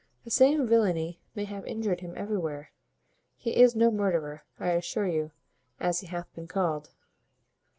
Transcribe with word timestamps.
The 0.23 0.31
same 0.31 0.65
villany 0.65 1.19
may 1.35 1.43
have 1.43 1.63
injured 1.67 1.99
him 1.99 2.15
everywhere. 2.17 2.71
He 3.37 3.55
is 3.61 3.75
no 3.75 3.91
murderer, 3.91 4.43
I 4.59 4.69
assure 4.69 5.07
you; 5.07 5.29
as 5.79 5.99
he 5.99 6.07
hath 6.07 6.33
been 6.33 6.47
called." 6.47 6.89